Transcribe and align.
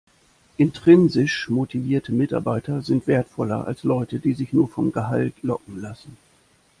Intrinsisch 0.57 1.47
motivierte 1.51 2.11
Mitarbeiter 2.11 2.81
sind 2.81 3.05
wertvoller 3.05 3.67
als 3.67 3.83
Leute, 3.83 4.17
die 4.19 4.33
sich 4.33 4.51
nur 4.51 4.67
vom 4.67 4.91
Gehalt 4.91 5.35
locken 5.43 5.79
lassen. 5.79 6.17